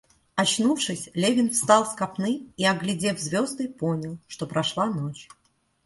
Очнувшись, 0.35 1.11
Левин 1.13 1.51
встал 1.51 1.85
с 1.85 1.93
копны 1.93 2.47
и, 2.57 2.65
оглядев 2.65 3.19
звезды, 3.19 3.69
понял, 3.69 4.17
что 4.25 4.47
прошла 4.47 4.87
ночь. 4.87 5.29